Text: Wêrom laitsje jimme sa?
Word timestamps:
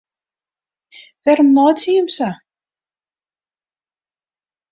Wêrom 1.23 1.51
laitsje 1.55 1.91
jimme 1.95 2.13
sa? 2.17 2.29